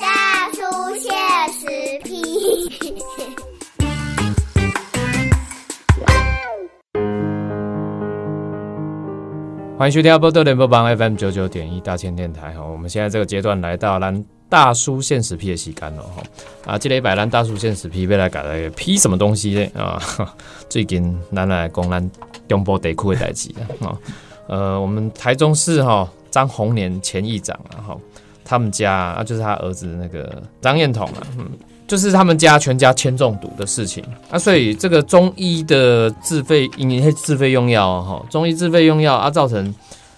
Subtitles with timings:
[0.00, 0.60] 大叔
[0.98, 1.12] 现
[1.52, 1.66] 实
[2.02, 2.22] 批。
[9.76, 16.22] 欢迎收听波多联播帮 FM 九九点一大千电台哈，我们现在这个阶段来到咱大叔现实批的时间了哈
[16.72, 20.02] 啊，这礼拜咱大叔现实批要来搞来批什么东西呢啊？
[20.70, 22.10] 最近咱来讲咱
[22.48, 23.50] 中部地区的代志
[23.84, 23.98] 啊，
[24.48, 26.08] 呃，我们台中市哈
[26.38, 27.96] 张宏年前议长啊哈，
[28.44, 31.46] 他们家啊就是他儿子那个张彦统啊，嗯。
[31.88, 39.74] 就是他们家全家铅中毒的事情啊，所以这个中医的自费，因为自费用药哈，中医自费用药啊，造成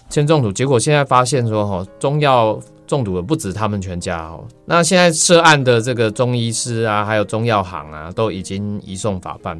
[0.09, 0.51] 铅中毒。
[0.51, 4.43] 结果现在发现说哈，中药中毒的不止他们全家哦。
[4.65, 9.57] 那现在涉案的这个中医师啊，还有中药行啊，都已经移送法办。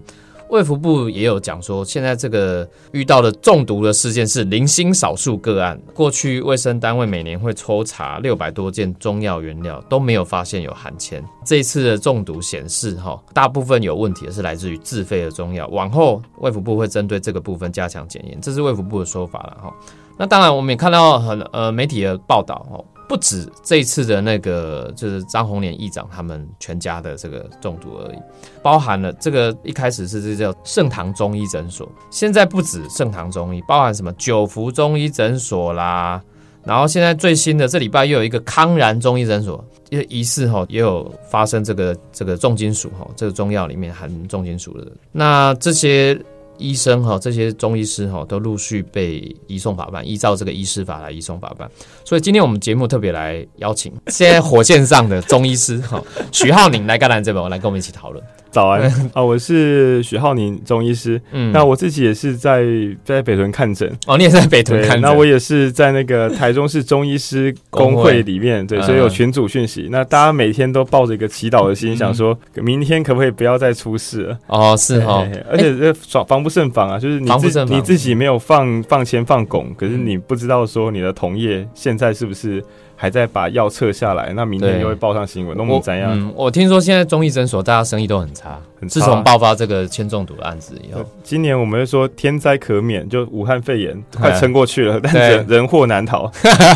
[0.51, 5.81] 卫福部也有讲说，现在这个遇到的中毒的事件是零星少数个案。
[5.93, 11.23] 过去卫生单位每年会抽查六百多件中药原料，都没有发现有含铅。
[11.45, 15.65] 这一次的中毒显示，哈，大部分有问题的是来自于自费的中药。
[15.69, 19.73] 往后卫福部会针对这个部分加强检验，这是卫福部的说法了，哈。
[20.17, 22.83] 那当然，我们也看到很呃媒体的报道，哈。
[23.11, 28.17] 不止这一次的那个，就是张宏年议长他们全家的这个中毒而已，
[28.63, 36.21] 包含了这个一开始是这叫盛唐中医诊所，现在不止盛唐中医，包含什么九福中医诊所啦，
[36.63, 46.17] 然后现在最新的这礼拜又有一个康然中医诊所，也疑似哈也有发生这个这个重金属哈，这个中药里面含重金属的，那这些。
[46.61, 51.69] 医生哈，这些中医师哈，都陆续被移送法办，依照这个医师法来移送法办。
[52.05, 58.23] 所以今天我们节目特别来邀请现在火线上的中医师哈，徐浩宁来干兰这边，我来跟我们一起讨论。
[58.51, 58.81] 早安
[59.13, 61.19] 啊，我是许浩宁中医师。
[61.31, 62.65] 嗯，那我自己也是在
[63.03, 63.89] 在北屯看诊。
[64.05, 65.01] 哦，你也是在北屯看诊。
[65.01, 69.87] 那我也是在那个台中市中医师 工会里面，对，所以有群组讯息。
[69.89, 74.37] 那大家每天都抱着一个祈祷的心，想说明天可不可以不要再出事了？
[74.47, 82.61] 哦，是哈，而且这防防不胜防啊，就是你自你自己没有放放铅放汞，可是你不知道说你的同业现在是不是？
[83.01, 85.57] 还在把药撤下来，那明天就会报上新闻。
[85.57, 86.11] 那我们怎样？
[86.13, 96.31] 嗯，我听说现在中医诊所大家生意都很差，自从爆发这个铅中毒的案子以后，今年我们就说天灾可免，就武汉肺炎快撑过去了，但是人祸难逃。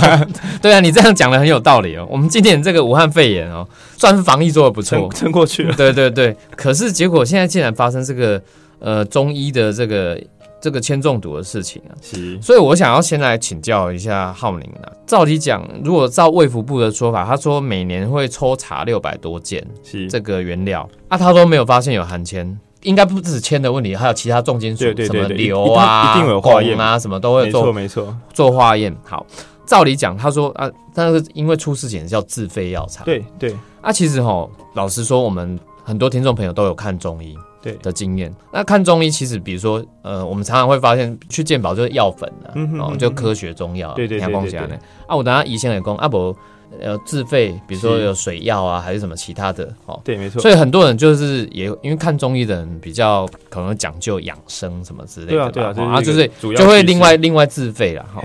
[0.63, 2.07] 对啊，你这样讲的很有道理哦。
[2.09, 5.75] 我们今年这个武汉肺炎哦，算是防疫做的不错，撑过去了。
[5.75, 8.41] 对对对，可是结果现在竟然发生这个
[8.79, 10.19] 呃中医的这个。
[10.65, 14.89] 这个铅中毒的事情啊，是，所以我想要先来请教一下浩宁啊。
[15.05, 28.91] 照理讲，如果照卫福部的说法，他说每年会抽查六百多件，是这个原料啊，他都没有发现有含铅，应该不只是铅的问题，还有其他重金属，什么硫啊、一定有化验啊，什么都会做，没错，做化验。
[29.03, 29.23] 好，
[29.67, 33.55] 照理讲，他说啊，但是因为出事前叫自费药厂，对对。
[33.81, 37.37] 啊，其实哈，老实说，我们很多听众朋友都有看中医。
[37.65, 37.73] 对。
[37.81, 44.79] 的经验，那看中医其实，比如说，呃，我们常常会发现去健保就是药粉啊，哦，就科学中药，对对对对对。
[45.07, 46.35] 啊，我等下医生也讲，啊不，
[46.79, 50.39] 呃，自费，比如说有水药啊，还是什么其他的，哦，对，没错。
[50.39, 58.21] 所以很多人就是也因为看中医的人比较可能讲究养生什么之类的，对啊对啊，啊就是就会另外另外自费了，哈。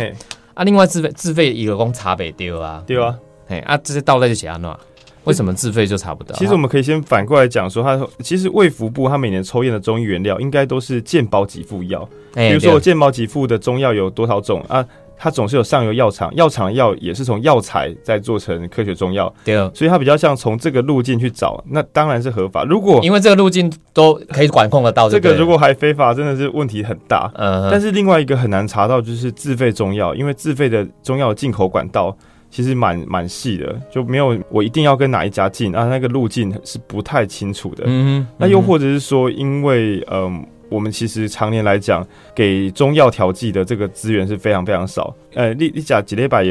[0.53, 4.79] 啊，另外自费自费一个工茶北丢啊，丢啊，嘿啊，这些倒在就写安诺。
[5.25, 6.35] 为什么自费就查不到？
[6.37, 12.09] 其实我们可以先反过来讲说，他其实卫福部他每年抽验的中医原料，应该都是健保给付药。
[12.35, 14.85] 比如说健保给付的中药有多少种啊？
[15.23, 19.31] 它总是有上游药厂，药厂的药也是从药材再做成科学中药。
[19.45, 22.65] 对，所以它比较像从这个路径去找，那当然是合法。
[22.65, 27.31] 如果因为这个路径都可以管控得到，这个如果还非法，真的是问题很大。
[27.35, 32.17] 嗯，但是另外一个很难查到就是自费中药，因为自费的中药进口管道。
[32.51, 37.85] 其实蛮蛮细的，就没有我一定要跟哪一家进啊，那个路径是不太清楚的。
[37.87, 45.15] 嗯，那又或者是说，因为嗯，我们其实常年来讲，给中药调剂的这个资源是非常非常少。
[45.35, 46.43] 呃，你你讲几列百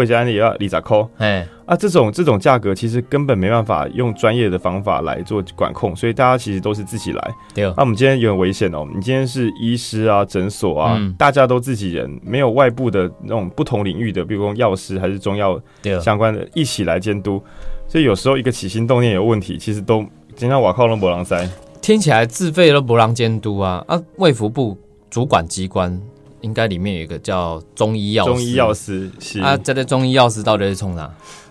[0.00, 0.06] 也要。
[0.06, 1.06] 退加也要理咋扣？
[1.18, 7.34] 哎啊，这种这种价格其实根本没办法用专业的方法来做管控，所以大家其实都是自己来。
[7.54, 8.86] 对，那我们今天有点危险哦。
[8.94, 15.60] 你今天是医师啊，诊所啊，大家都自己人，没有外部的那种不同领域的，比如说药师还是中药
[16.00, 17.42] 相关的，一起来监督。
[17.86, 20.02] 所以有时候一个起心动念有问题，其实都
[20.34, 21.46] 今天瓦靠龙博狼塞。
[21.82, 24.00] 听起来自费都不让监督啊啊！
[24.16, 24.78] 卫福部
[25.10, 26.00] 主管机关。
[26.42, 31.10] 应该里面有一个叫中医药中医药师是啊，这个中医药师到底是冲啥？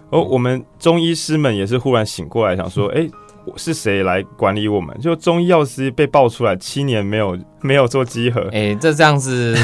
[0.10, 3.10] 哦，我们中医师们也是忽然醒过来，想说， 哎，
[3.56, 4.96] 是谁来管理我们？
[5.00, 9.58] 就中医药师被爆出来七年没有没有做稽核，哎，这这样子，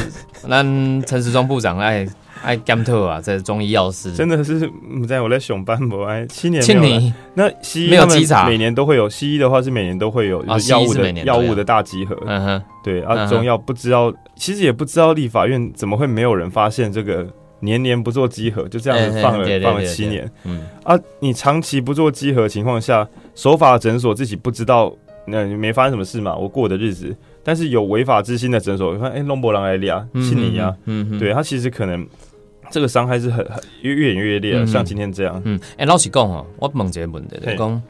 [0.48, 0.64] 那
[1.06, 2.08] 陈时中部长哎，
[2.44, 4.70] 爱甘特啊，这中医药师真的是
[5.08, 7.14] 在我在熊班博哎，七年七年。
[7.34, 9.10] 那西医没有稽查，每年都会有。
[9.10, 12.18] 西医的话是每年都会有药物的药物的大集合。
[12.26, 17.28] 嗯哼，对啊，中药不知道，其实也不知道立法院怎么会没有人发现这个
[17.62, 20.30] 年年不做稽核，就这样子放了放了七年。
[20.44, 24.94] 嗯啊，你长期不做稽核情况下，守法诊所自己不知道，
[25.26, 26.36] 那没发生什么事嘛？
[26.36, 27.16] 我过的日子。
[27.44, 32.06] 但是有违法之心的诊所，你看，哎，龙博郎来利啊，是你呀，嗯，对他其实可能
[32.72, 37.82] 这个伤害是很很越越演越烈，像今天这样，嗯，哎，老实讲哦，我问这个问题，讲，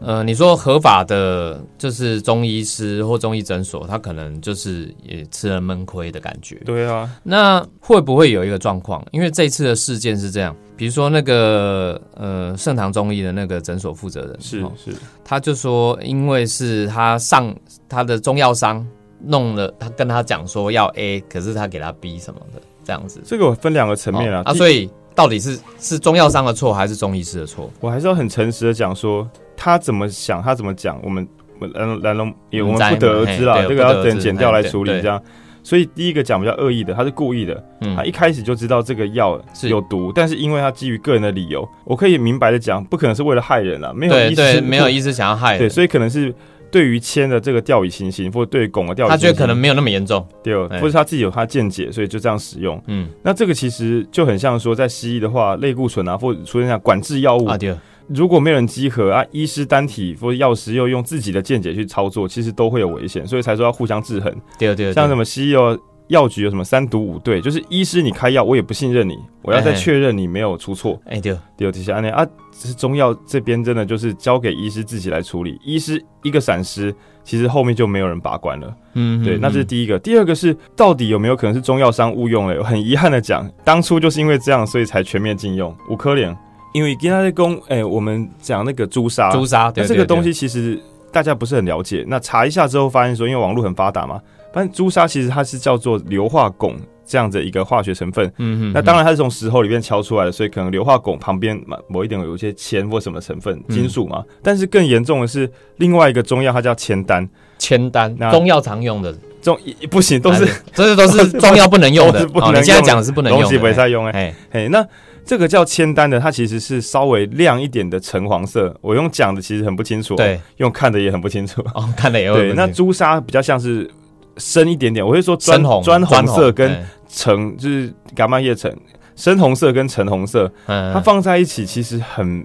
[0.00, 9.04] 呃，你说合法的，就是中医师或中医诊所，他可能就是也吃了闷亏的感觉，对啊，那会不会有一个状况？
[9.10, 14.94] 因为这次的事件是这样，比如说那个呃盛唐中医的那个诊所负责人是是，
[15.24, 17.54] 他就说，因为是他上
[17.88, 18.86] 他的中药商。
[19.20, 23.20] 弄了，他跟他讲说要 A，可是他给他 B 什么的，这样子。
[23.22, 27.70] 这个我分两个层面啊，啊，所以到底是是中药商的错还是中医师的错？
[27.80, 31.28] 我还是要很诚实的讲说，他怎么想，他怎么讲，我们
[31.74, 35.22] 蓝蓝龙也我们不得而知啦，这个要等剪掉来处理这样。
[35.62, 37.62] 所以第一个讲比较恶意的，他是故意的，
[37.94, 46.34] 他一开始就知道这个药有毒，但是因为他基于个人的理由，我可以明白的讲，不可能是为了害人啊，没有意思，没有意思想要害人，对，所以可能是。
[46.70, 52.80] 对于铅的这个钓鱼情形，或者对汞的钓鱼，他觉得可能没有那么严重，对，或者他自己有他见解，所以就这样使用。
[52.86, 57.74] 嗯，那这个其实就很像说，在西医的话，类固醇啊，或者出现像管制药物啊，对，
[58.08, 64.34] 如果没有人集合啊，医师单体或者药师又用自己的见解去操作，其实都会有危险，所以才说要互相制衡。
[64.58, 65.78] 对对，像什么西医哦。
[66.08, 67.40] 药局有什么三毒五对？
[67.40, 71.00] 就是医师你开药，我也不信任你，我要再确认你没有出错。
[71.06, 75.58] 哎，对，对，底下安内啊，是中药这边真的就是交给医师自己来处理。
[75.62, 78.74] 医师一个闪失，其实后面就没有人把关了。
[78.94, 79.98] 嗯，对，那这是第一个。
[79.98, 82.64] 第二个是到底有没有可能是中药商误用了？
[82.64, 86.36] 很遗憾的讲，当初就是因为这样，所以才全面禁用五颗连。
[86.74, 90.78] 因为跟他在公，哎，我们讲那个朱砂，朱砂，那这个东西其实
[91.10, 92.04] 大家不是很了解。
[92.06, 94.20] 那查一下之后发现说，因为网络很发达嘛。
[94.52, 96.74] 但朱砂其实它是叫做硫化汞
[97.06, 101.58] 这样的一个化学成分，嗯嗯，那当然它是从石头里面敲出来的，所以可能硫化汞旁边
[101.88, 104.22] 某一点有一些铅或什么成分金属嘛。
[104.42, 107.26] 但是更严重的是另外一个中药，它叫铅丹，
[107.58, 109.16] 铅丹，中药常用的。
[109.40, 109.56] 中
[109.88, 114.84] 不行，都是这些都是 中药不能用的，哦，你现在讲的是不能用，东西不再用哎，嘿，那
[115.24, 122.52] 这个叫铅丹的，它其实是稍微亮一点的橙黄色，我用讲的其实很不清楚，对，用看的也很不清楚，哦，看的也对。
[122.54, 123.88] 那朱砂比较像是。
[124.38, 128.74] 深一点点，我会说砖红砖红色跟橙就是伽马叶橙，
[129.16, 132.44] 深红色跟橙红色，它放在一起其实很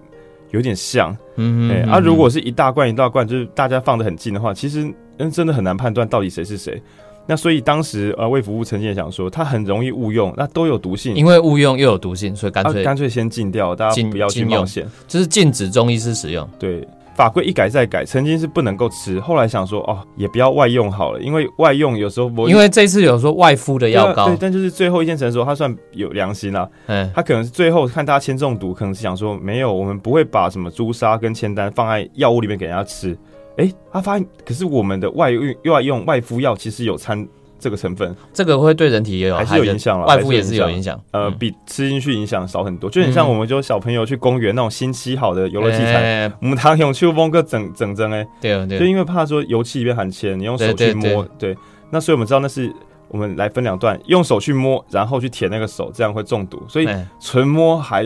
[0.51, 1.15] 有点像。
[1.35, 6.81] 嗯，哎，啊，如果是一大罐一大罐，就是大家放的很近的话，其实嗯真的很难判断到底谁是谁。
[7.25, 16.47] 那所以当时呃卫福部曾经也想说，它很容易误用，那都有毒性，因为误用又有毒性，所以干脆干脆先禁掉，大家不要去冒险，就是禁止中医师使用。
[16.59, 16.87] 对。
[17.15, 33.17] 法规一改再改，曾经是不能够吃，后来想说哦，也不要外用好了，因为外用有时候因为这次有说外敷的药膏，对，但就是最后一件诊所他算有良心啦，嗯，他可能是最后看大家铅中毒，可能是想说没有，我们不会把什么朱砂跟铅丹放在药物里面给人家吃，
[33.57, 37.27] 哎，他发现可是我们的外用又要用外敷药，其实有掺。
[37.63, 42.89] 这个成分，这个会对人体也有还是有影响了，外敷也是有影响，呃，比吃进去影响少很多。
[42.89, 51.55] 就很像我们就小朋友去公园那种新漆好的游乐器材，我们堂用去风个整整针哎，对对，就因为怕说油漆里面含铅，你用手去摸，对，
[51.89, 52.69] 那所以我们知道那是
[53.07, 56.89] 我们来分两段，用手去摸，然后去舔那个手，这样会中毒，所以
[57.21, 58.03] 纯摸还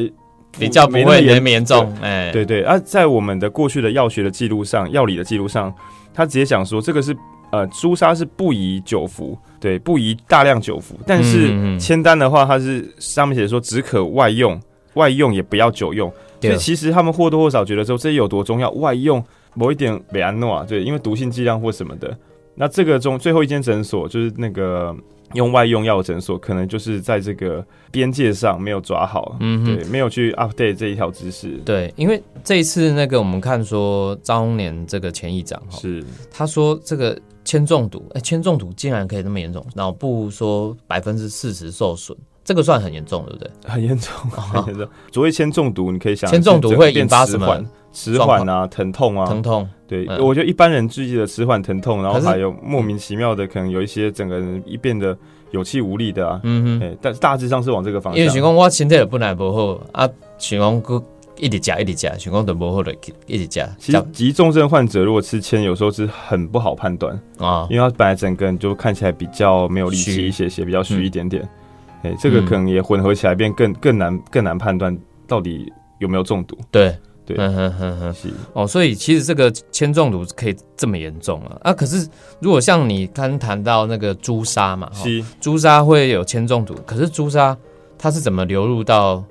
[0.60, 2.62] 比较不会那么严重，哎，对对。
[2.62, 5.74] 而在我们的过去的药学的记录上，药理的记录上，
[6.14, 7.18] 他直接讲说这个是。
[7.50, 10.96] 呃，朱砂是不宜久服，对，不宜大量久服。
[11.06, 14.60] 但是签单的话，它是上面写说只可外用，
[14.94, 16.12] 外用也不要久用。
[16.42, 19.24] 所以其实他们或多或少觉得说这有多重要，外用
[19.54, 22.18] 某一点维安诺啊，对，因为毒性剂量或什么的。
[22.56, 24.96] 那这个中最后一间诊所就是那个。
[25.34, 27.62] 用外用药诊所，可能就是在这个
[27.92, 31.50] 边界上没有抓好，嗯，对，没有去 update 这一条知识。
[31.66, 42.14] 对，因为这一次那个我们看说张年这个前议长哈，是他说这个铅中毒，哎，铅中毒竟然可以那么严重，脑部说百分之四十受损，
[42.44, 43.50] 这个算很严重，对不对？
[43.64, 44.86] 很严重， 很严重。
[45.14, 47.66] 所谓铅中毒，你可以想，铅中毒会引发什么？
[47.94, 49.68] 迟缓啊，疼痛啊，疼痛。
[49.88, 55.18] 对，我觉得一般人注意的迟缓疼痛，然后还有莫名其妙的，可能有一些整个人一变得
[55.52, 56.42] 有气无力的啊。
[56.44, 58.20] 嗯哼，但大致上是往这个方向。
[58.20, 61.02] 因为情况我身体也本来不好啊，情况 cứ
[61.38, 63.68] 一直加一直加，情况都不好的一直加。
[63.78, 71.48] 其实急重症患者如果吃铅，有时候是很不好判断啊，因为他本来整个人就看起来比较没有力气一些些，比较虚一点点。
[72.04, 76.58] 哎，这个可能也混合起来变更更难更难判断到底有没有中毒。
[76.70, 81.74] 对对，嗯哼哼哼，是哦，所以其实这个铅中毒可以这么严重啊啊！
[81.74, 82.08] 可是
[82.40, 87.58] 如果像你刚谈到那个朱砂嘛，是朱砂会有铅中毒，可是朱砂
[87.98, 89.22] 它是怎么流入到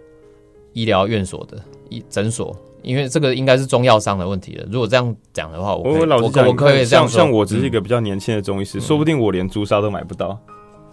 [0.74, 1.56] 医疗院所的
[1.90, 2.54] 医诊所？
[2.82, 4.64] 因为这个应该是中药商的问题了。
[4.70, 10.38] 如果这样讲的话，我我我可以这样像我只是一个比较年轻的中医师，说不定我连朱砂都买不到。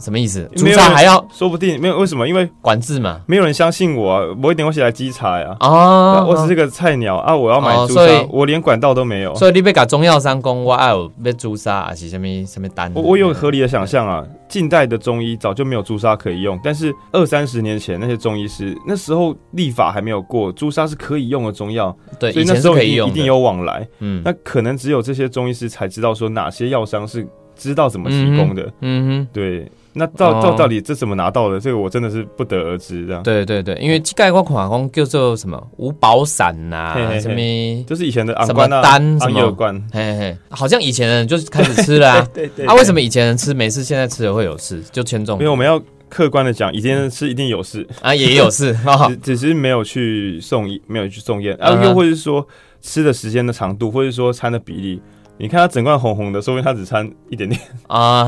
[0.04, 0.50] 什么意思？
[0.56, 1.26] 朱砂还要？
[1.32, 2.28] 说不定没有为什么？
[2.28, 4.36] 因为管制嘛，没有人相信我。
[4.44, 5.56] 我一点我起来稽查呀。
[5.60, 7.36] 啊，我只是个菜鸟啊！
[7.36, 9.34] 我要买朱砂，我连管道都没有。
[9.36, 12.92] 所以你被搞中药商公，我爱有被朱砂还是什么什么单？
[12.94, 14.24] 我我有合理的想象啊。
[14.50, 21.96] 近代的中医早就没有朱砂可以用，但是二三十年前那些中医师那时候立法还没有过，朱砂是可以用的中药。
[22.20, 23.88] 对，所以那时候一定有往来。
[23.98, 28.72] 嗯，那可能只有这些中医师才知道说哪些药商是知道怎么提供的。
[28.82, 29.72] 嗯哼，对。
[29.94, 31.60] 那到到到底这怎么拿到的？
[31.60, 33.06] 这个我真的是不得而知。
[33.06, 42.28] 这样对对对，因为盖我款工叫做什么五宝散呐，什么就是以前的什么丹什么罐，嘿嘿，好像以前人就是开始吃了啊。
[42.34, 44.82] 对对，啊，为什么以前人吃没事，现在吃了会有事？
[44.92, 45.38] 就签中？
[45.38, 48.76] 因为我们要客观的讲，以前人吃一定有事啊，也有事，
[49.10, 52.46] 只只是没有去送没有去送验啊，又或者是说
[52.82, 55.02] 吃的时间的长度，或者说餐的比例。
[55.44, 58.24] 你看他整罐红红的，说明他只掺一点点 啊。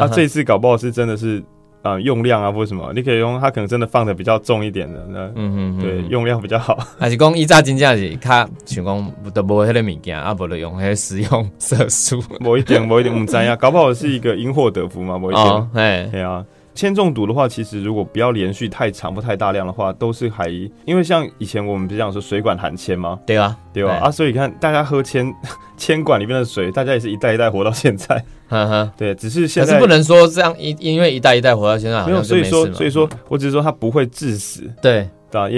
[0.00, 1.42] 他这次搞不好是真的是
[1.80, 6.76] 啊用量啊或什么，你可以用他可能真的放的比较重一点的，那嗯嗯对用量比较好。
[7.00, 12.22] 还是讲一炸金价是他想讲都无迄个物件，啊不能用迄食用色素。
[12.38, 15.68] 某一点某一点唔知啊，搞不好是一个因祸得福嘛，某一点。
[15.72, 16.44] 哎，对啊。
[16.78, 20.48] 铅中毒的话，其实如果不要连续太长或太大量的话，都是还
[20.84, 23.18] 因为像以前我们不是讲说水管含铅吗？
[23.26, 23.94] 对啊，对吧？
[24.00, 25.34] 啊，所以你看大家喝铅
[25.76, 28.24] 铅管里面的水，大家也是一代一代活到现在。
[28.46, 34.62] 哈哈对，只是现在是不能说这样一因为一代一代活到现在没有，所以说所以说我只是说它不会致死。
[34.80, 35.08] 对。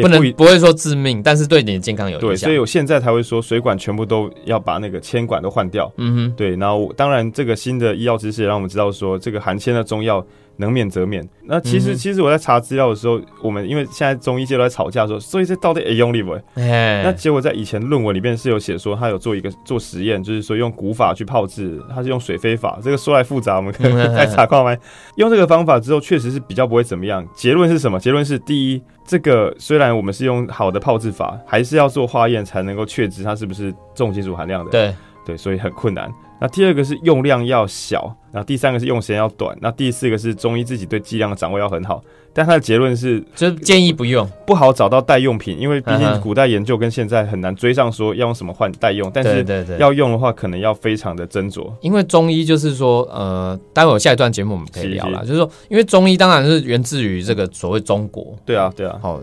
[0.03, 2.29] 不能不会说致命，但是对你的健康有影响。
[2.29, 5.89] 对，所以我现在才会说水管全部都要把那个铅管都换掉。
[5.97, 6.57] 嗯哼，对。
[6.57, 10.27] 然后当然这个新的医药知识也让我们知道说，这个含铅的中药
[10.61, 11.29] 能免则免。
[11.45, 16.39] 那其实其实我在查资料的时候，我们因为现在中医界都在吵架说，所以这到底 用力不？
[16.55, 22.79] 那结果在以前论文里面是有写说，他有做一个做实验，就是说用古法去泡制，他是用水飞法。
[22.81, 24.79] 这个说来复杂，我们可能 再查看完。
[25.17, 27.27] 用这个方法之后，确实是比较不会怎么样。
[27.35, 27.99] 结论是什么？
[27.99, 28.81] 结论是第一。
[29.07, 34.71] 这个虽然我们是用好的泡制法，还是要做化验才能够确知它是不是重金属含量的。
[34.71, 34.95] 对
[35.31, 36.13] 对，所以很困难。
[36.41, 42.03] 那第二个是用量要小，然后第三个是用时间要短，那第四个是中医自己对剂量的掌握要很好。
[42.33, 49.11] 但他的结论是，就建议不用，不好找到代用品，因为毕竟古代研究跟现在很难追上，说要用什么换代用。
[49.13, 49.45] 但是
[49.79, 51.71] 要用的话，可能要非常的斟酌。
[51.83, 58.35] 因为中医就是说，呃，待会下一段节目我们可以聊了，就是说，因为中医当然是源自于这个所谓中国。
[58.47, 58.99] 对啊，对啊。
[59.03, 59.21] 好，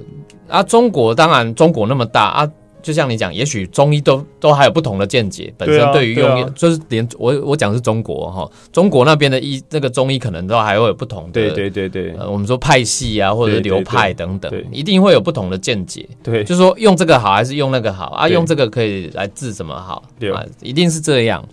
[0.48, 2.52] 啊，中国当然中国那么大啊。
[2.82, 5.54] 就像你讲，也许中医都都还有不同的见解。
[5.58, 11.32] 本身对于用，就是连我我讲是中国哈，中国那边的医那个中医可能都还会有不同的。
[11.32, 16.08] 对对对对，我们说派系啊，或者流派等等，一定会有不同的见解。
[16.24, 18.30] 对，就是说用这个好还是用那个好啊？
[18.30, 20.04] 用这个可以来治什么好？
[20.34, 21.44] 啊，一定是这样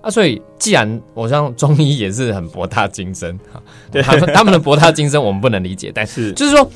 [0.00, 0.10] 啊。
[0.10, 6.68] 所以既然我像中医也是很博大精深哈，对他们他们的博大精深我们不能理解，但是就是说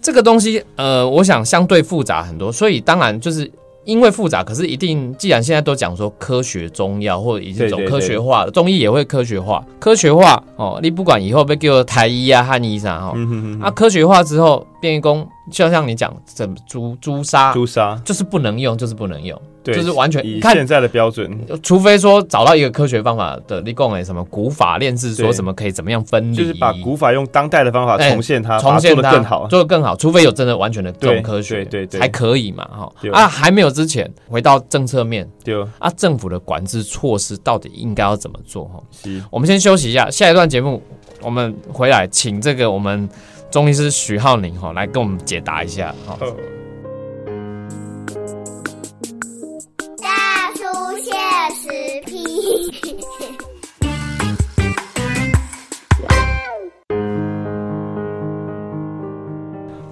[0.00, 3.50] 这个东西呃，我想相对复杂很多，所以当然就是。
[3.86, 13.14] 因为复杂，可是一定，既然现在都讲说科学中药或者已经走科学化了，中医也会科学化，科学化哦，你不管以后被叫台医啊、汉医啥哈，
[13.58, 19.40] 啊，科学化之后，变异工就像你讲，怎朱朱砂，朱砂就是不能用，就是不能用。
[19.62, 21.30] 就是完全以现在的标准，
[21.62, 29.94] 除非说找到一个科学方法的立功诶，什么古法炼制，说什么可以怎么样分离，就是把古法用当代的方法重现它，重现它更好，做的更好。
[29.94, 32.90] 除非有真的完全的这种科学，对对，才可以嘛哈。
[33.12, 38.82] 啊，还没有之前，回到政策面，对啊，政府的管制措施到底应该要怎么做哈？
[39.30, 40.82] 我们先休息一下，下一段节目
[41.20, 43.06] 我们回来，请这个我们
[43.50, 46.16] 中医师徐浩宁哈来跟我们解答一下哈。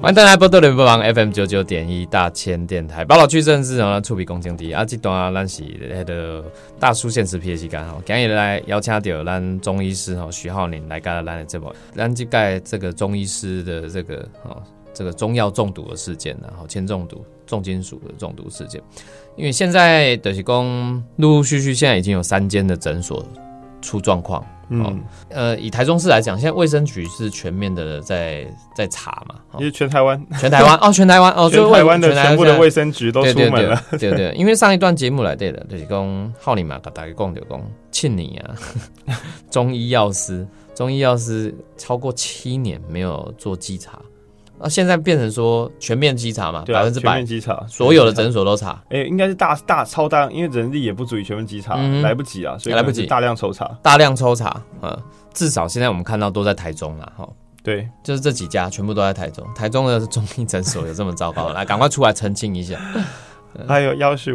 [0.08, 6.50] 欢迎大家波多连播网 FM 九九点一大千电台，包老区正是啊，触笔公斤低啊，这段啊，咱是那个
[6.80, 14.62] 大叔现实皮的时间哈，今日来邀请到咱中医师哈徐浩宁来跟咱的这部，咱这盖这个中医师的这个哦，
[14.94, 18.80] 这个中药中毒的事件然后铅中毒、重金属的中毒事件，
[19.36, 23.22] 因为现在的是公陆陆续续现在已经有三间的诊所。
[23.82, 24.44] 出状况。
[24.70, 38.54] 嗯，呃，以台中市来讲，现在卫生局是全面的在在查嘛，因为全台湾，全台湾哦，全台湾哦， 全台湾的全部的卫生局都出门了，对对，因为上一段节目来对的，就是讲浩尼嘛，大概讲就讲庆你啊，
[39.50, 43.98] 中医药师，中医药师超过七年没有做稽查。
[44.60, 48.82] 那现在变成说全面稽查嘛，百分之百全面稽查，所有的诊所都查。
[48.90, 54.60] 哎，应该是大大超大，因为人力也不足以全面稽查，来不及啊，所以来不及大量抽查，大量抽查。
[54.82, 54.96] 嗯，
[55.32, 57.28] 至少现在我们看到都在台中了，哈。
[57.62, 59.46] 对，就是这几家全部都在台中。
[59.54, 61.52] 台中的中医诊所有这么糟糕？
[61.52, 62.78] 来， 赶快出来澄清一下。
[63.68, 64.32] 还有要求，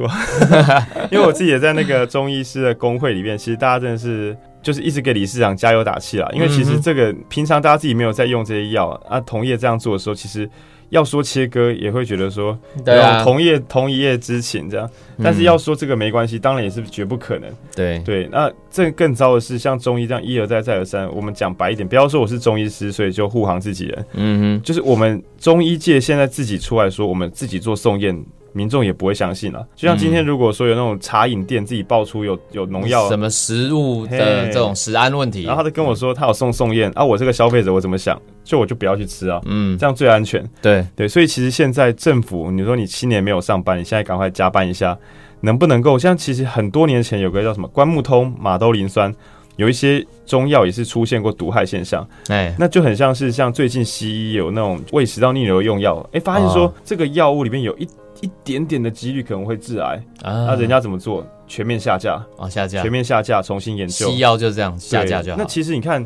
[1.11, 4.37] 因为我自己也在那个中医师的工会里面，其实大家真的是。
[4.63, 10.49] 就是一直给理事长加油打气啦，因为其实这个平常大家自己没有在用这些药啊，同业这样做的时候，其实
[10.89, 14.89] 要说切割也会觉得说，对啊，同业同一业之情这样，
[15.21, 17.49] 但是要说这个没关系，当然也是绝不可能。
[17.75, 24.05] 对对，那这更糟的是，像中医这样一而再再而三，我们讲白一点，不要说我是中医师，所以就护航自己人。
[24.13, 28.17] 嗯哼，就是我们中医界现在自己出来说，我们自己做送验。
[28.53, 29.67] 民众也不会相信了。
[29.75, 36.91] 就像今天，如果说有那种茶饮店自己爆出有有农药，什么食物的这种食安问题，然后他就跟我说他有送送验。
[36.95, 40.47] 啊，我这个消费者我怎么想，就我就不要去吃啊，嗯，这样最安全。
[40.61, 40.85] 对。
[40.95, 44.97] 对，所以其实现在政府，你说你七年没有上班，你现在赶快加班一下，
[45.41, 45.97] 能不能够？
[45.97, 49.13] 像其实很多年前有个叫什么关木通马兜磷酸，
[49.55, 57.87] 有一些中药也是出现过毒害现象，哎，那就很像是像最近西医有那种胃食道逆流用药，哎，发现说这个药物里面有一。
[58.21, 60.45] 一点点的几率可能会致癌啊！
[60.45, 61.27] 那人家怎么做？
[61.45, 62.47] 全面下架啊！
[62.47, 64.09] 下架，全面下架，重新研究。
[64.09, 65.37] 西药就这样下架就好。
[65.37, 66.05] 那其实你看，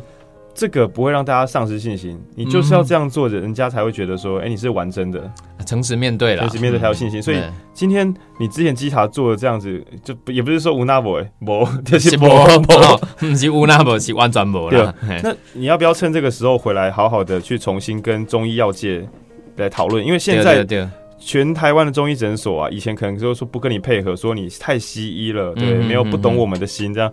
[0.58, 2.20] 这个不会让大家丧失信心。
[2.34, 5.30] 你就是要这样做，人家才会觉得说，哎，你是玩真的，
[5.64, 7.22] 诚实面对了，诚实面对才有信心。
[7.22, 7.40] 所以
[7.72, 12.26] 今天你之前稽查做的这样子，就也不是说无那不哎， 不就是不
[13.20, 14.92] 不是无那不是完全不了。
[15.22, 19.08] 那你要不要趁这个时候回来，好好的去重新跟中医药界
[19.58, 20.04] 来讨论？
[20.04, 20.66] 因为现在。
[21.18, 27.12] 全台湾的中医诊所啊，以前可能就是说不跟你配合，说你太西医了，对，没有不懂我们的心这样。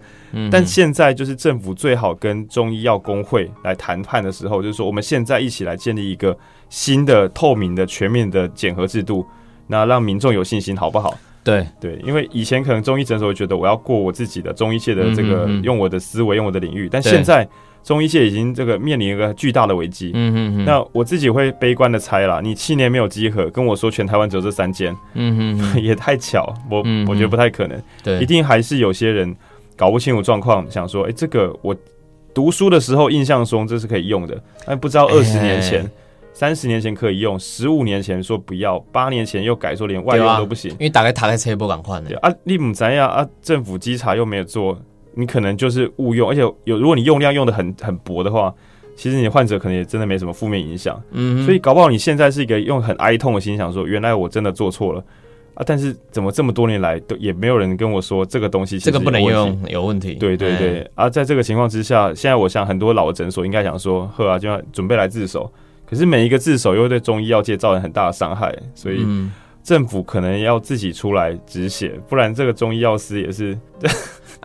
[0.52, 6.38] 但现在就是政府最好跟中医药工会来谈判的时候，就是说我们现在一起来建立一个
[6.70, 9.26] 新的、透明的、全面的检核制度，
[9.68, 11.18] 那让民众有信心，好不好？
[11.44, 17.48] 对对，因为以前可能中医诊所觉得我要过我自己的中医界的这个，用我的思维，用我的领域，但现在。
[17.86, 20.10] 中医界已经这个面临一个巨大的危机。
[20.16, 20.66] 嗯嗯嗯。
[20.66, 27.80] 那我自己会悲观的猜啦，你七年没有集合，跟我说全台湾只有这三间，嗯嗯， 也太巧，我我觉得不太可能。
[28.04, 29.34] 对，一定还是有些人
[29.76, 31.76] 搞不清楚状况，想说，哎，这个我
[32.34, 35.88] 读书的时候印象中这是可以用的，但不知道二十年前、
[36.34, 42.18] 三十年前可以用，十五年前说不要，八年前又改说连外用都不行，因为打开塔在车不敢换的。
[42.18, 44.76] 啊，你唔知呀啊，政府稽查又没有做。
[45.16, 48.54] 你可能就是误用，而且有如果你用量用的很很薄的话，
[48.96, 51.02] 其实你患者可能也真的没什么负面影响。
[51.12, 55.04] 嗯，所以搞不好你现在是一个用很哀痛的心想说，原来我真的做错了
[55.54, 55.64] 啊！
[55.66, 60.14] 但是怎么这么多年来都也没有人跟我说这个东西这个不能用有问题？
[60.16, 60.90] 对对对。
[60.96, 65.52] 啊，在这个情况之下，现在我想很多老诊所应该想说，呵啊，就要准备来自首。
[65.86, 69.06] 可是每一个自首又会对中医药界造成很大的伤害，所以
[69.62, 73.58] 政府可能要自己出来止血，不然这个中医药师也是。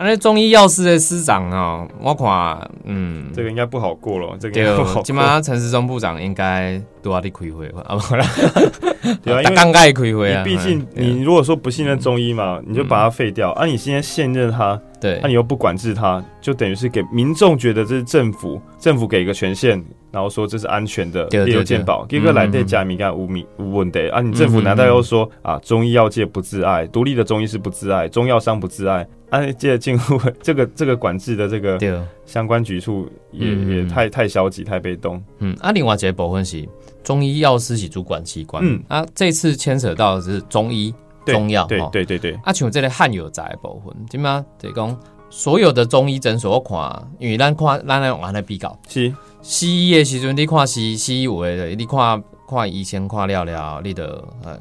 [0.03, 4.37] 那中医药师的师长哦，我看，嗯，这个应该不好过了。
[4.41, 8.27] 这个起码陈时中部长应该都要你开会啊，不啦，
[9.23, 10.43] 对啊，刚刚开会啊。
[10.45, 13.51] 毕竟你如果说不信任中医嘛，你就把它废掉。
[13.53, 19.83] 啊，你现在信任他，对，那你又不管制他，就等于是给民众觉得这是政府，政府给一个权限。
[20.13, 24.21] 然后说这是安全的，第二健保，第二个来对加米干无米无问题啊！
[24.21, 29.07] 你政府难道又说啊，中医药界不自爱，独立的中医是不自爱，中药商不自爱？
[29.29, 31.79] 啊，接着进入这个这个管制的这个
[32.27, 35.23] 相关举措，也也太太消极，太被动。
[35.39, 36.69] 嗯，啊，另外一个部分是
[37.03, 42.33] 中医药师是主管机关，嗯啊，这次牵扯到的是中医中药，对对对对。
[42.45, 44.99] 啊，像这个汉有在部分，怎么得讲？
[45.33, 49.15] 所有的中医诊所我看，因为咱看咱来往来比较是。
[49.43, 54.59] 西医的时阵，你看西西医有的，你看看医生看了了，你的呃，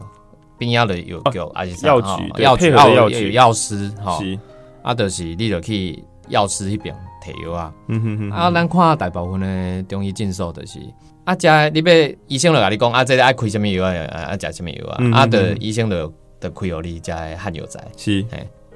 [0.59, 4.19] 病药的有有还是药局药局药局药师哈，
[4.83, 7.73] 啊，就是你就去药师迄边提药啊。
[7.87, 8.29] 嗯哼哼。
[8.29, 10.79] 啊，咱看大部分的中医诊所就是
[11.29, 13.93] 啊，食你要医生就甲你讲啊，这个爱开什么药啊，
[14.31, 17.79] 啊，食什么药啊，啊，的医生就就开药你加汉药仔。
[17.95, 18.25] 是。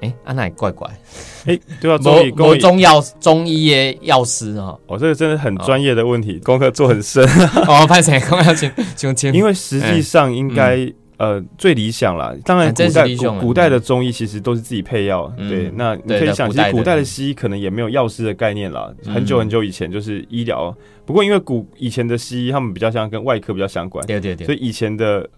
[0.00, 0.88] 哎，安那怪怪，
[1.46, 7.24] 哎，对啊，中医中药中医的药师啊，哦，这个真的很专业的问题，功课做很深。
[7.66, 10.76] 哦，拍成功要请请请，因为实际上应该
[11.16, 12.34] 呃，最理想啦。
[12.44, 15.32] 当然，古代古古代的中医其实都是自己配药。
[15.36, 18.92] 对，那你可以想，其实古代的西医可能也没有药师的概念啦。
[19.04, 20.74] 很久很久以前就是医疗，
[21.04, 25.28] 不过因为古以前的西医他们比较像跟外科比较相关，对对对，所以以前的。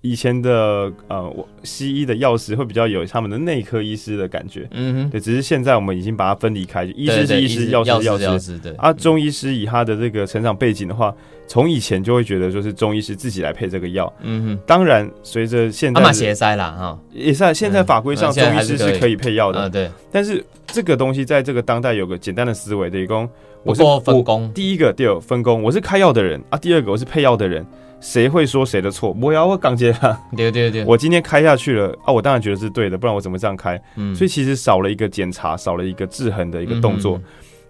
[0.00, 8.72] 以前的呃，西医的药师会比较有他们的内科医师的感觉，嗯哼，对，只是现在我们已经把它分离开，医师是医师，药师药药师，对。
[8.72, 11.14] 啊，中医师以他的这个成长背景的话，
[11.46, 14.58] 从以前就会觉得说是中医师自己来配这个药，嗯哼。
[14.66, 19.88] 当然，随着现在，嘛斜塞啦哈，也在现在法规上，中医师是可以配药的，对。
[20.10, 23.28] 但是这个东西在这个当代有个简单的思维，等于说
[23.62, 27.64] 我是分工，第一个第二分工，我是开药的人啊，第二个我是配药的人。
[28.02, 29.16] 谁会说谁的错？
[29.22, 30.20] 我要我港姐啊！
[30.36, 32.12] 对对对，我今天开下去了啊！
[32.12, 33.80] 我当然觉得是对的，不然我怎么这样开？
[33.96, 37.18] 嗯，所以其实少了一个检查，少了一个制衡的一个动作。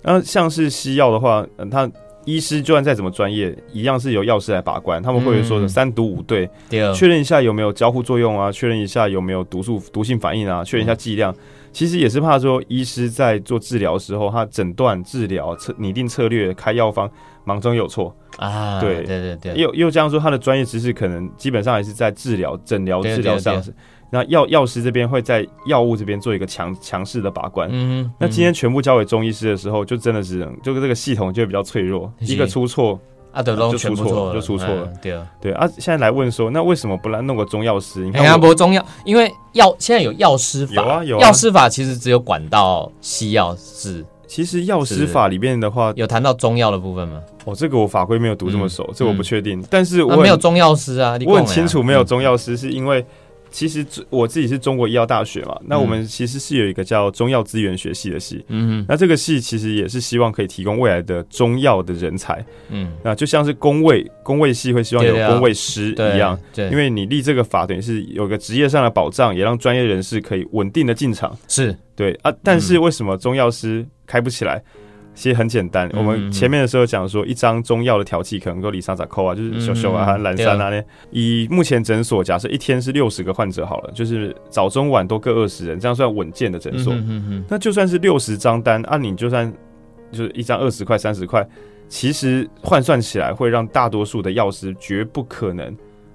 [0.01, 1.88] 然后像是西药的话，嗯，他
[2.25, 5.03] 医师就算再怎么专业，一样是由药师来把关。
[5.03, 6.49] 他们会说的三毒五对，
[6.95, 11.35] 确认一下有没有交互作用啊，确认一下有没有毒素毒性反应啊，确认一下剂量。
[11.73, 17.11] 其实也是怕说医师在做治疗时候，他诊断、治疗、策拟定策略、开药方。
[17.44, 18.81] 忙中有错啊！
[18.81, 23.62] 对对对对，又又这样说，他的专业知识可能基本上还是在治疗、诊疗、治疗上。
[24.14, 27.66] 那药药师这边会在药物这边做一个强强势的把关。
[27.72, 33.00] 嗯，那今天全部交给中医师的时候，就真的是，就是这个系统就比较脆弱，一个出错，
[33.33, 34.92] 啊，就出错，就出错了。
[35.00, 35.66] 对啊，对啊。
[35.78, 38.00] 现在来问说，那为什么不来弄个中药师？
[38.00, 41.18] 你看，不中药，因为药现在有药师法，有啊有。
[41.18, 44.05] 药师法其实只有管到西药是。
[44.35, 47.21] 其实药师法里面的话，有谈到中药的部分吗？
[47.45, 49.62] 哦，这个我法规没有读这么熟，这我不确定。
[49.68, 53.05] 但是我没有中药师啊，我很清楚没有中药师，是因为。
[53.51, 71.77] 其实我自己是中国医药大学嘛，那我们其实是有一个叫中药资源学系的系，嗯，那这个系其实也是希望可以提供未来的中药的人才，嗯，那就像是工位工位系会希望有工位师一样，对，因为你立这个法等于是有个职业上的保障，也让专业人士可以稳定的进场，是。
[71.95, 74.62] 对啊，但是为什么中药师开不起来？
[75.14, 80.85] 其实很简单，我们前面的时候讲说，一张中药的调剂可能够里三十扣啊，就是小小啊、蓝山啊那。
[81.11, 86.94] 以目前诊所假设一天是六十个患者好了，就是早中晚都各二十人，这样算稳健的诊所。
[87.48, 89.51] 那就算是六十张单，按你就算
[90.11, 91.46] 就是一张二十块、三十块，
[91.88, 95.75] 其实换算起来会让大多数的药师绝不可能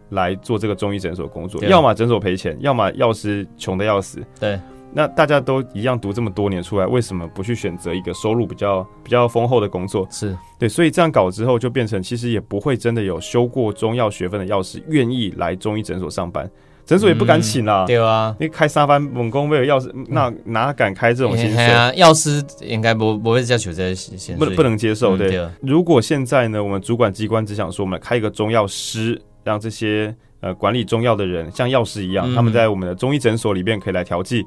[0.10, 4.24] 来做这个中医诊所工作，要么诊所赔钱，要么药师穷的要死。
[4.40, 4.60] 对。
[4.93, 10.08] 那大家都一样读这么多年出来，为什么不去选择一个收入比较比较丰厚的工作？
[10.10, 16.50] 是对，所以这样搞之后，就变成其实也不会真的有修过中药学分的药师愿意来中医诊所上班，
[16.84, 17.86] 诊所也不敢请啦。
[17.86, 21.93] 对啊，你开三班猛攻没有药师，那哪敢开这种薪水啊？
[21.93, 25.15] 药师应该不不会叫求这些，不不能接受。
[25.15, 34.43] 对，如果现在呢，我们主管机关只想说，我们开一个中药师，让这些呃管理中药的人像药师一样，他们在我们的中医诊所里面可以来调剂。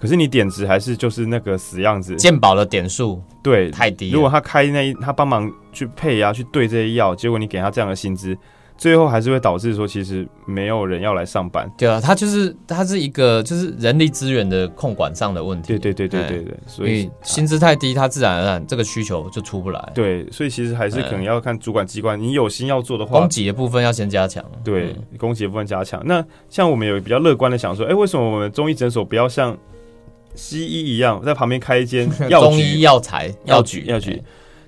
[0.00, 4.10] 可是你点值还是就是那个死样子，鉴宝的点数对太低。
[4.10, 8.34] 如果他开那他帮忙去配啊，去对这些药，结果你给他这样的薪资，
[8.78, 11.70] 最后还是会导致说其实没有人要来上班。
[11.76, 15.68] 对啊，他就是他是一个就是人力资源的控管上的问题。
[15.68, 19.92] 对对对对对对，所以薪资太低，他自然而然这个需求就出不来。
[19.94, 24.42] 对，所以其实还是可能要看主管机关，你有心要做的话，供给的部分要先加强。
[24.64, 26.02] 对，供给部分加强。
[26.06, 29.54] 那像我们有比较乐观的想说，哎，为什么我们中医诊所不要像？
[30.34, 34.22] 西医一样，在旁边开一间 药中医药材药局药局。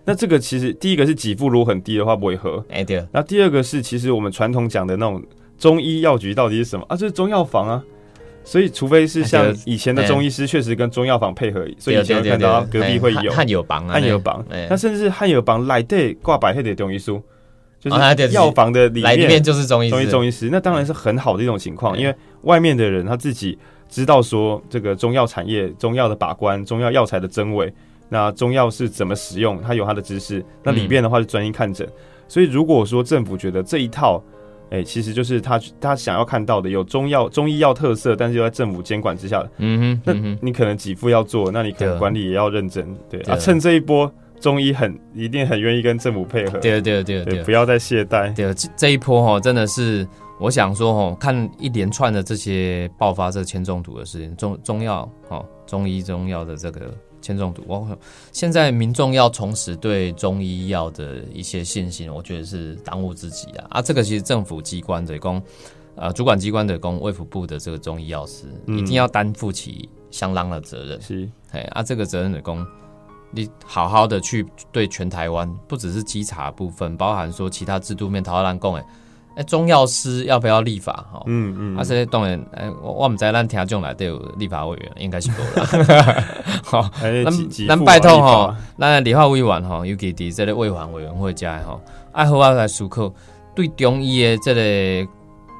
[0.04, 3.06] 那这个其实第一个是给付如果很低的话不会喝，哎对。
[3.12, 5.22] 那第二个是其实我们传统讲的那种
[5.56, 6.96] 中医药局到底是什么啊？
[6.96, 7.82] 就是中药房啊。
[8.44, 14.44] 所以除非是像以前的中医师确实跟中药房配合，所以以前看到隔壁会有汉友帮汉友帮。
[14.68, 17.22] 那甚至汉友帮来对挂白黑的中医书，
[17.78, 23.56] 就是药房的里面就是中医中医中医师，那当然是很好的一种情况，因为外面的人他自己。
[23.92, 27.70] 知道说这个中药产业、中药的把关、中药药材的真伪，
[28.08, 30.42] 那中药是怎么使用，它有它的知识。
[30.62, 31.86] 那里边的话是专业看诊，
[32.26, 34.24] 所以如果说政府觉得这一套，
[34.70, 50.08] 哎，其实就是他他想要看到的，有中药中医药特色，但是又在政府监管之下的，嗯哼，那你可能给付要做，那你可能管理也要认真，对啊，趁这一波中医很一定很愿意跟政府配合，对对对对，不要再懈怠，对，这一波哈真的是。
[50.42, 57.96] 我想说，哦，看一连串的这些爆发这铅中毒的事情，中中药，哦，中医中药的这个铅中毒，我
[58.32, 63.66] 现在民众要重拾对中医药的一些信心，我觉得是当务之急啊！
[63.70, 65.40] 啊，这个其实政府机关的公，
[65.94, 71.00] 呃，主管机关的公，卫福部的这个中医药师一定要担负起相当的责任。
[71.00, 72.66] 是，哎，啊，这个责任的公，
[73.30, 78.84] 你好好的去对全台湾，不只是稽查部分，包含说其他制度面，台湾供，哎。
[79.34, 80.92] 哎，中药师要不要立法？
[81.12, 86.24] 哈，嗯嗯，啊，这当然，哎，我我们在咱听众来都有立法委员，应该是够了。
[86.62, 91.80] 好，咱咱拜托哈，咱立法委员哈，尤其伫这个卫环委员会家哈，
[92.12, 93.12] 爱好我来思考，
[93.54, 95.10] 对中医的这个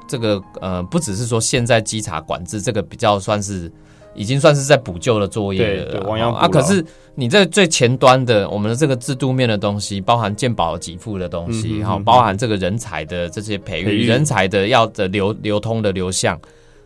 [0.07, 3.71] 这个呃，不只是说现在稽查管制，这个比较算是。
[4.15, 6.47] 已经算是在补救的作业了啊！
[6.47, 6.83] 可是
[7.15, 16.39] 你在最前端的，我们的这个制度面的东西，包含健保给付的东西，哈，包含这个人才的这些培育，人才的要的流流通的流向，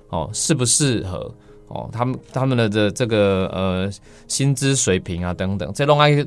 [0.09, 1.31] 哦，适不适合？
[1.67, 3.89] 哦，他们他们的这这个呃
[4.27, 6.25] 薪资水平啊等等，这都该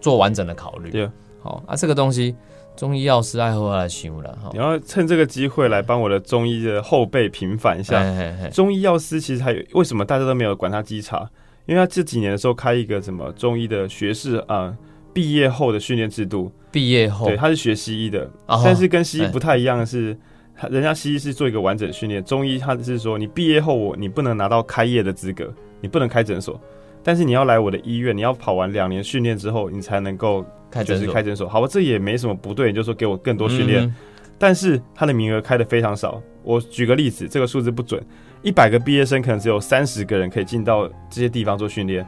[0.00, 0.90] 做完整的考虑。
[0.90, 1.10] 对，
[1.42, 2.34] 好啊，这个东西。
[2.76, 8.04] 中医药师爱喝来修了哈，你要趁这个机会来帮我的中医的后辈平反一下。
[8.50, 11.28] 中医药师其实还有为什么大家都没有管他稽查？
[11.64, 14.76] 因为他这几年的时候开一个什么中医的学士啊，
[15.12, 16.52] 毕业后的训练制度。
[16.70, 20.16] 毕业后，对，他是学西医的，但是跟西医不太一样的是，
[20.70, 26.60] 人家西医是做一个完整训练，中医他是说你毕业后我你不能拿到开业的资格，你不能开诊所，
[27.02, 30.44] 但是你要来我的医院，你要跑完两年训练之后，你才能够。
[30.84, 33.94] 就是开诊所，好吧，这也没什么不对，就说给我更多训练，
[34.38, 36.20] 但是他的名额开的非常少。
[36.42, 38.00] 我举个例子，这个数字不准，
[38.42, 42.06] 一百个毕业生可能只有三十个人可以进到这些地方做训练，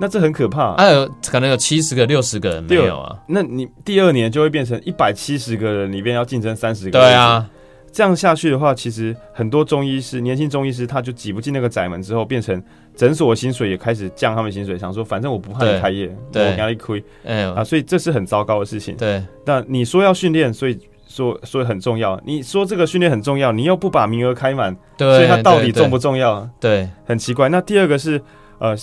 [0.00, 0.76] 那这很可怕。
[0.76, 3.18] 还有可能有七十个、六十个人没有啊？
[3.26, 6.92] 那你第二年就会变成一百七十个人里边要竞争三十个。
[6.92, 7.48] 对啊。
[7.92, 12.60] 这样下去的话，其实很多中医师、年轻中医师他就挤不进那个窄门，之后变成
[12.96, 18.96] 诊所薪水也开始降他们薪水，想说反正我不怕你开业，我压力亏，哎啊，所以这是很糟糕的事情。
[18.96, 22.18] 对，那你说要训练，所以说所以很重要。
[22.24, 26.48] 你说这个训练很重要，你又不把名额开满，所以它到底重不重要？
[26.58, 27.48] 对，很奇怪。
[27.50, 28.20] 那第二个是
[28.58, 28.74] 呃。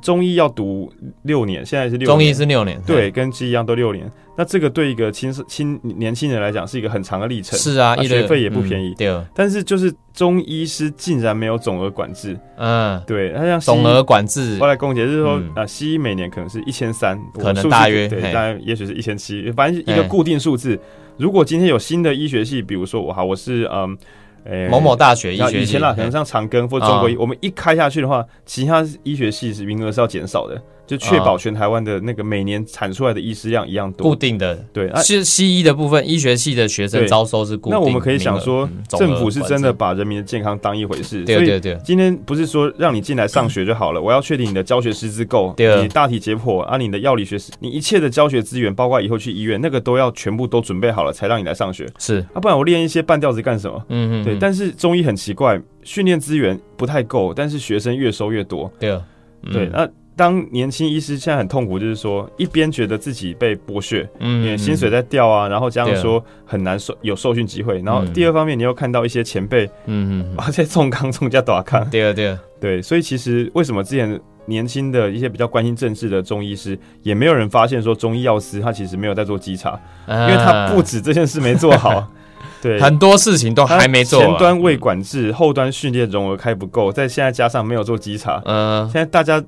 [0.00, 2.06] 中医要读六年，现在是六。
[2.06, 4.10] 中医是六年，对，跟西医一样都六年。
[4.36, 7.58] 那这个对一个青青年轻人来讲是一个很长的历程。
[7.58, 8.94] 是啊，学费也不便宜。
[8.96, 9.14] 对。
[9.34, 12.38] 但是就是中医师竟然没有总额管制。
[12.56, 13.32] 嗯，对。
[13.32, 20.78] 他像总额管制，后来公姐就是说啊，西医每年可能是一千三，可能大约对，大约也许是一千七，反正一个固定数字。
[21.18, 23.96] 如果今天有新的医学系，比如说我好，我是嗯。
[24.70, 30.60] 某某大学医学以前啦，可能像长庚或中国医，我们一开下去的话，其他医学系是名额是要减少的。
[30.90, 34.90] 就确保全台湾的那个每年产出来的医师量一样多，固定的对。
[34.96, 37.78] 是西医的部分，医学系的学生招收是固定。
[37.78, 41.22] 那我们可以想说，政府是真的把人民的健康当一回事。
[41.22, 41.78] 对对对。
[41.84, 51.86] 今天不是说让你进来上学就好了， 我要确定你的教学师资够，你大体解剖啊，你的药理学史，你一切的教学资源，包括以后去医院，那个都要全部都准备好了，才让你来上学。
[52.00, 53.80] 是啊，不然我练一些半吊子干什么？
[53.90, 54.24] 嗯嗯。
[54.24, 58.68] 对，但是中医很奇怪，训练资源不太够，但是学生越收越多。
[58.80, 59.00] 对啊，
[59.52, 59.88] 对那。
[60.20, 82.06] 当年轻医师现在很痛苦，就是说一边觉得自己被剥削，嗯，因为薪水在掉啊，然后加上说很难受有受训机会，然后第二方面你又看到一些前辈，嗯嗯，而且重康重加打康，对啊对啊，对，所以其实为什么之前年轻的一些比较关心政治的中医师，也没有人发现说中医药师他其实没有在做稽查，因为他不止这件事没做好，
[82.60, 89.42] 对，很多事情都还没做，前端未管制，后端训练容额开不够，再现在加上没有做稽查，嗯，现在大家。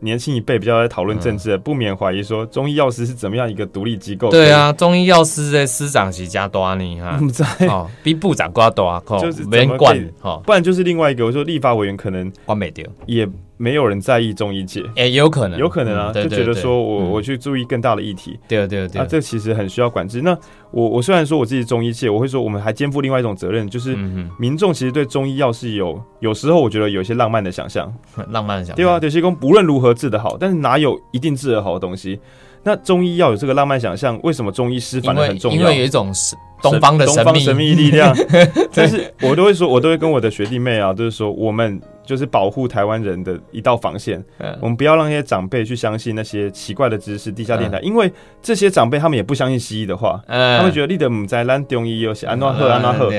[0.00, 4.30] 年轻一辈比较在讨论政治，不免怀疑说中医药师是怎么样一个独立机构？
[4.30, 7.18] 对啊，中医药师在师长是加多尼哈，
[7.68, 13.28] 哦，比部长瓜多啊，就是没人管哈，不然就是另外一个，我说立法委员可能管没掉，也。
[13.56, 20.20] 没有人在意中医界，哎，有可能，有可能啊，就觉得说我我去注意更大的议题，对对对，啊，这其实很需要管制。
[20.20, 20.36] 那
[20.70, 23.96] 我我虽然说我自己中医界，我会说我们还肩负另外一种责任，就是
[24.38, 27.92] 民众其实对中医药是有有时候我觉得有一些浪漫的想象，
[28.30, 32.20] 浪漫的想象，对啊，有些工不论如何治得好，但是哪有一定治得好的东西？
[32.66, 35.58] 那中医要有这个浪漫想象，为什么中医师反而很重要？
[35.58, 38.12] 因为有一种是东方的东方神秘力量。
[38.74, 41.80] 但是我都会说，我都会跟我的学弟妹啊，就是说我们。
[42.06, 44.24] 就是保护台湾人的一道防线，
[44.60, 48.08] 我们不要让那些长辈去相信那些奇怪的知识、地下电台，因为
[48.40, 53.10] 这些长辈他们也不相信西医的话，他们觉得立德姆在兰中医有些安诺赫安诺赫。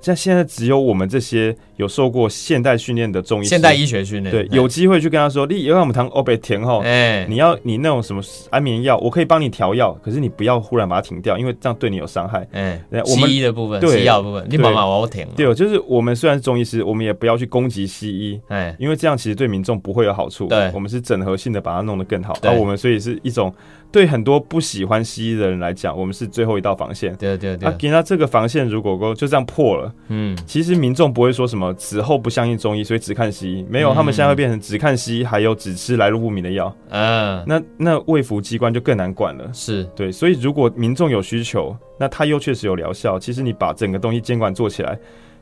[0.00, 12.46] 像现在只有我们这些有受过现代训练的中医，现代医学训练，对，有机会去跟他说，你因为我们谈欧贝甜吼，哎，你要你那种什么安眠药，我可以帮你调药，可是你不要忽然把它停掉，因为这样对你有伤害。
[12.52, 15.26] 哎，西医的部分，西药部分，你妈妈我停。
[15.36, 20.46] 对，就是我们虽然是中医师，我们也不要去攻击西医，哎，因为这样其实对民众不会有好处。
[20.46, 23.52] 对，我们是整合性的把它弄得更好，而我们所以是一种。
[23.92, 27.14] 对很多不喜欢西医的人来讲，我们是最后一道防线。
[27.16, 27.68] 对对对。
[27.68, 33.66] 啊，给他这个防线如果够就这样破了，嗯，其实民众不会说什么么此后不相信中医，所以只看西医。
[33.68, 36.72] 没有，他们现在会变成只看西医，还有只吃来路不明的药。
[36.90, 39.50] 嗯，那那卫福机关就更难管了。
[39.52, 44.96] 是对，所以如果民众有需求，那他又确实有疗效，其实你把整个东西监管做起来。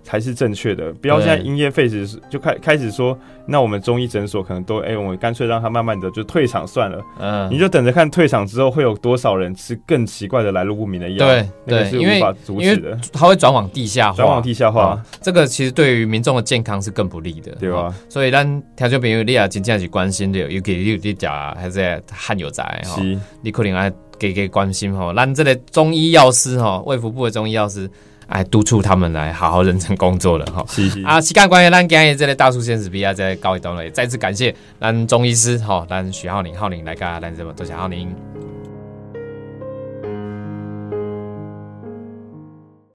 [0.06, 7.02] 才是正确的，不要现在因噎废食就开开始说，那我们中医诊所可能都哎，我们干脆让他慢慢的就退场算了。
[7.18, 11.26] 嗯，你就等着看退场之后会有多少人吃更奇怪的来路不明的药。
[11.26, 15.02] 对对，是无法阻止的，它会转往地下化，转往地下化。
[15.20, 17.92] 这个其实对于民众的健康是更不利的，对吧？
[18.08, 23.02] 所以咱听众朋友，你也真正是关心的，尤其你你家还是汉有在哈，
[23.42, 25.12] 你可能爱给给关心哈。
[25.12, 27.90] 咱这个中医药师哈，卫福部的中医药师。
[28.28, 30.64] 哎，督促他们来好好认真工作了哈。
[31.04, 38.14] 啊，时间关系，咱今日这个大叔先生比啊，再告一段落，再次感谢咱中医师哈，咱徐浩宁、浩宁来噶，咱这么多谢浩宁。